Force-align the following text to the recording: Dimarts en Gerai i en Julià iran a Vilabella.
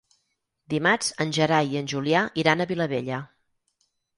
Dimarts 0.73 1.11
en 1.27 1.35
Gerai 1.39 1.69
i 1.75 1.79
en 1.83 1.91
Julià 1.93 2.25
iran 2.45 2.65
a 2.67 2.71
Vilabella. 2.73 3.21